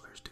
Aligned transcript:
bachelor's 0.00 0.23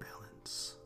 balance. 0.00 0.76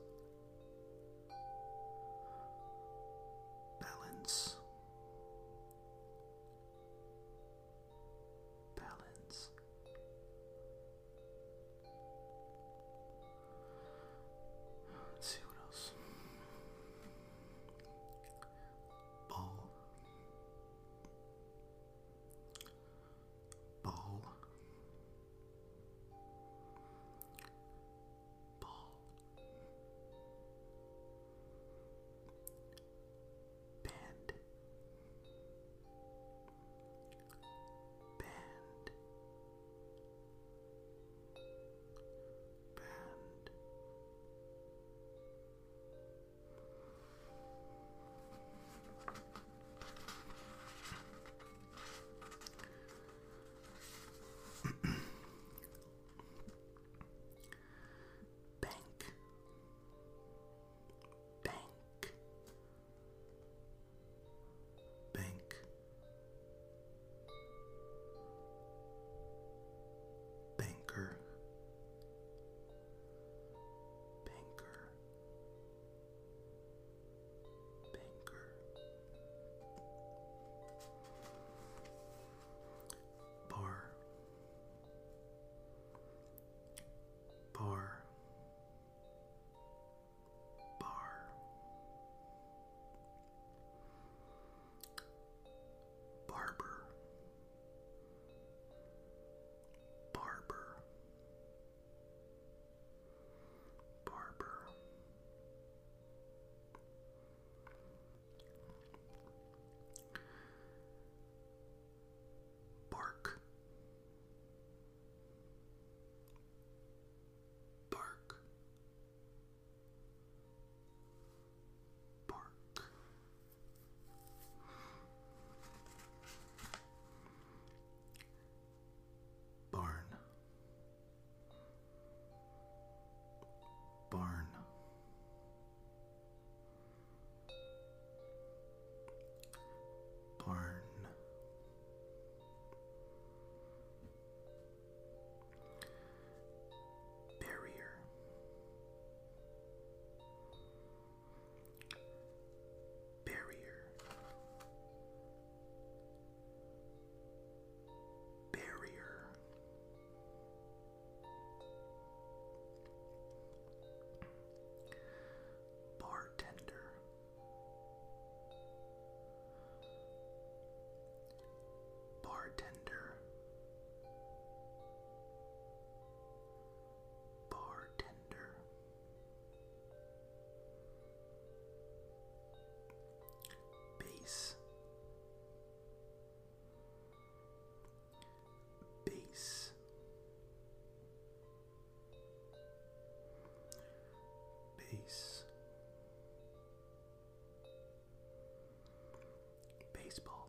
Baseball, 200.10 200.39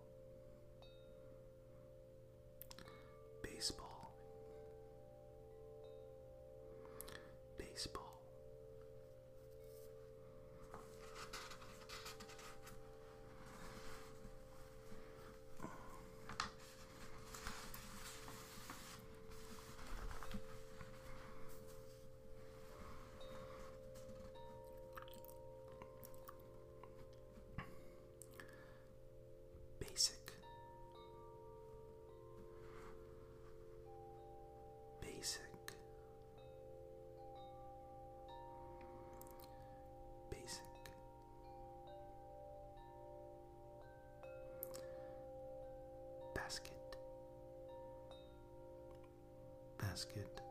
Basket. 49.92 50.42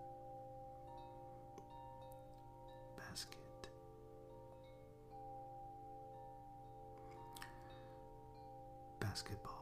Basket. 2.98 3.70
Basketball. 9.00 9.59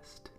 best. 0.00 0.29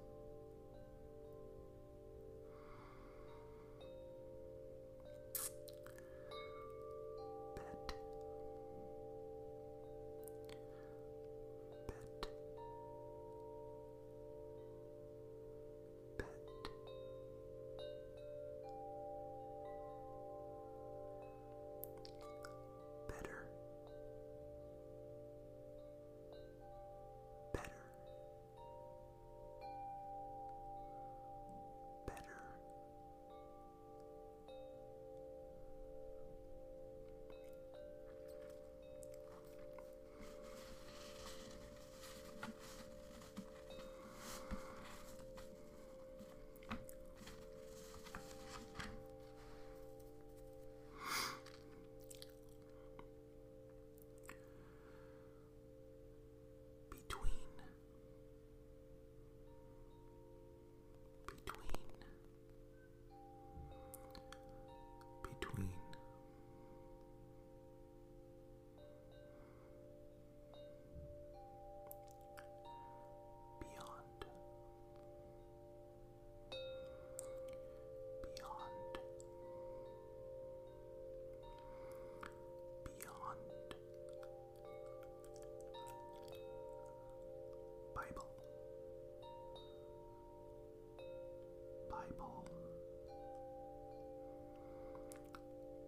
Bible. 92.02 92.46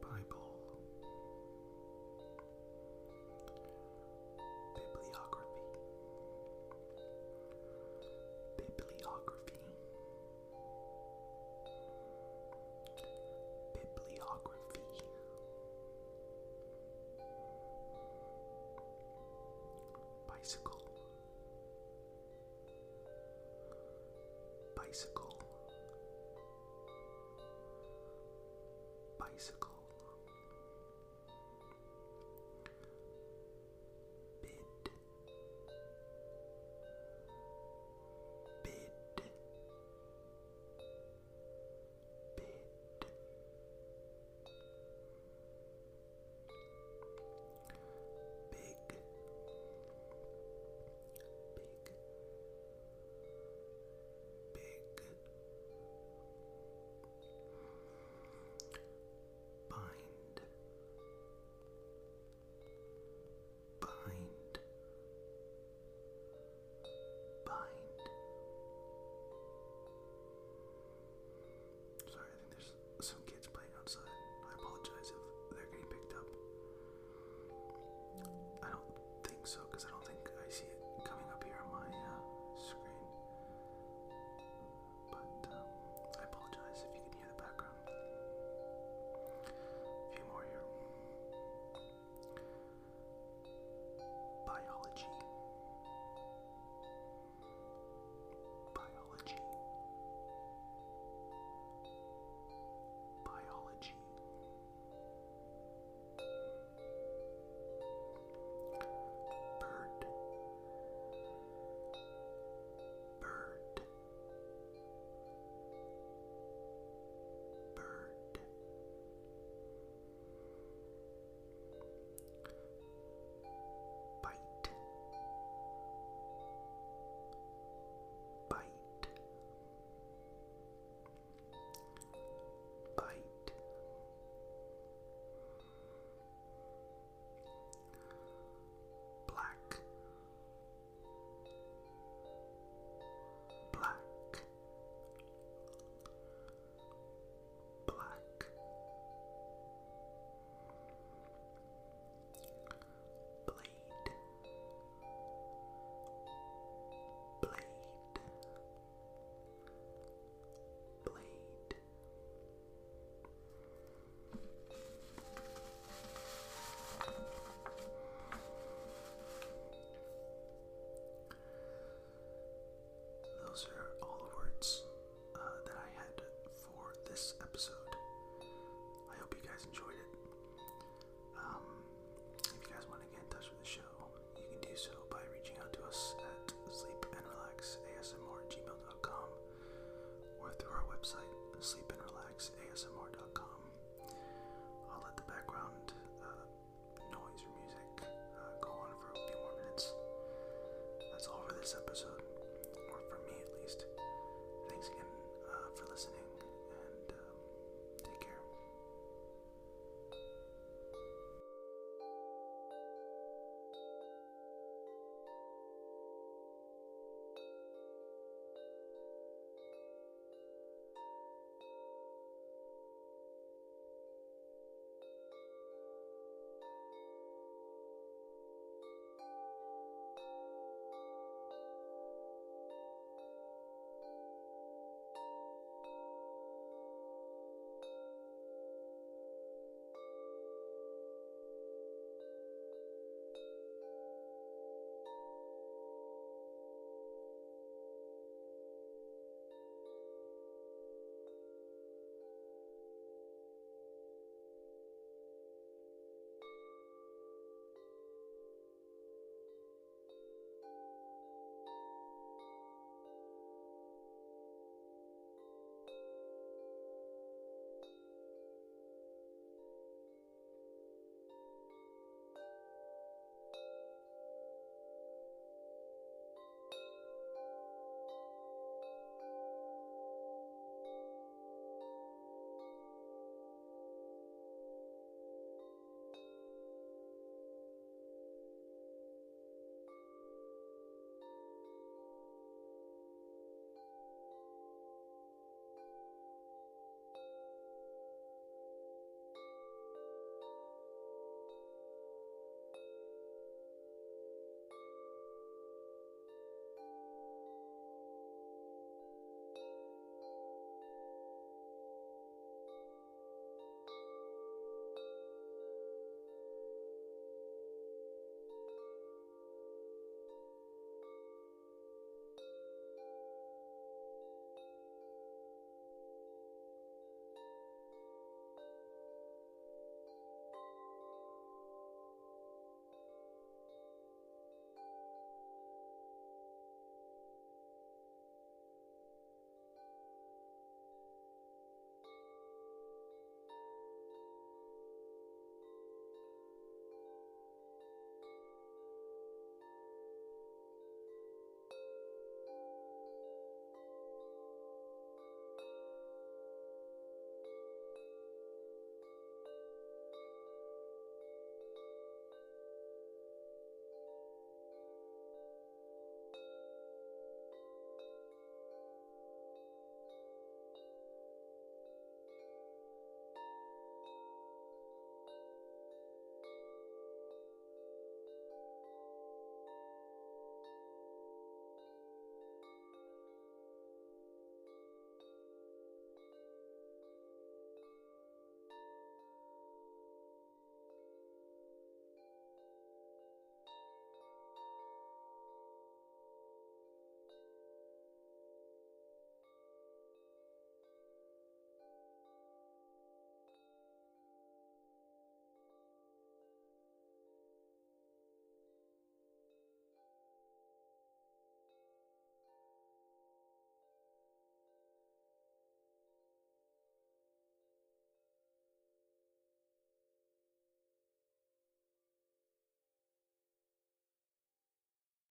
Bible. 0.02 0.46
Bibliography. 4.76 5.64
Bibliography. 8.58 9.60
Bibliography. 13.74 14.82
Bicycle. 20.28 20.84
Bicycle. 24.76 25.33
think 79.44 79.48
so 79.48 79.60
because 79.70 79.86
I 79.86 79.93